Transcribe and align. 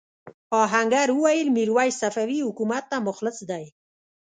آهنګر 0.61 1.07
وویل 1.13 1.47
میرويس 1.55 1.95
صفوي 2.01 2.39
حکومت 2.47 2.83
ته 2.91 2.97
مخلص 3.07 3.37
دی. 3.49 3.65